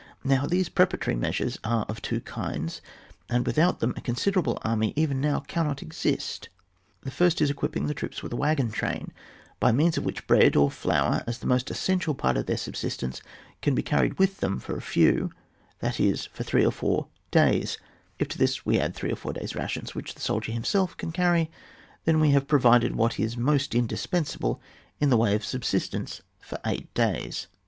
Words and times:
Now 0.23 0.47
these 0.47 0.67
preparatory 0.67 1.15
measures 1.15 1.59
are 1.63 1.85
of 1.87 2.01
two 2.01 2.21
kinds, 2.21 2.81
and 3.29 3.45
without 3.45 3.81
them 3.81 3.93
a 3.95 4.01
consi 4.01 4.31
derable 4.33 4.57
army 4.63 4.93
even 4.95 5.21
now 5.21 5.41
cannot 5.41 5.83
exist. 5.83 6.49
The 7.03 7.11
first 7.11 7.39
is 7.39 7.51
equipping 7.51 7.85
the 7.85 7.93
troops 7.93 8.23
with 8.23 8.33
a 8.33 8.35
wagon 8.35 8.71
train, 8.71 9.13
by 9.59 9.71
means 9.71 9.99
of 9.99 10.03
which 10.03 10.25
bread 10.25 10.55
or 10.55 10.71
flour, 10.71 11.23
as 11.27 11.37
the 11.37 11.45
most 11.45 11.69
essential 11.69 12.15
part 12.15 12.35
of 12.35 12.47
their 12.47 12.57
subsistence, 12.57 13.21
can 13.61 13.75
be 13.75 13.83
carried 13.83 14.17
with 14.17 14.37
them 14.39 14.59
for 14.59 14.75
a 14.75 14.81
few, 14.81 15.29
that 15.81 15.99
is, 15.99 16.25
for 16.25 16.41
three 16.43 16.65
or 16.65 16.71
four 16.71 17.05
days; 17.29 17.77
if 18.17 18.27
to 18.29 18.39
this 18.39 18.65
we 18.65 18.79
add 18.79 18.95
three 18.95 19.11
or 19.11 19.15
four 19.15 19.33
days' 19.33 19.53
rations 19.53 19.93
which 19.93 20.15
the 20.15 20.21
soldier 20.21 20.51
himself 20.51 20.97
can 20.97 21.11
carry, 21.11 21.51
then 22.05 22.19
we 22.19 22.31
have 22.31 22.47
provided 22.47 22.95
what 22.95 23.19
is 23.19 23.37
most 23.37 23.75
indispensable 23.75 24.59
in 24.99 25.11
the 25.11 25.15
way 25.17 25.35
of 25.35 25.45
subsistence 25.45 26.23
for 26.39 26.57
eight 26.65 26.91
days. 26.95 27.45